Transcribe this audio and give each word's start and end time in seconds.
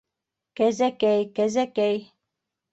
-Кәзәкәй-кәзәкәй... 0.59 2.05